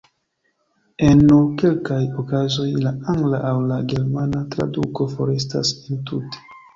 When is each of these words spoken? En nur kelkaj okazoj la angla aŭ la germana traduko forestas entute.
En 1.07 1.19
nur 1.25 1.43
kelkaj 1.63 1.97
okazoj 2.23 2.65
la 2.85 2.93
angla 3.13 3.41
aŭ 3.49 3.51
la 3.73 3.77
germana 3.91 4.41
traduko 4.57 5.07
forestas 5.13 5.75
entute. 5.97 6.43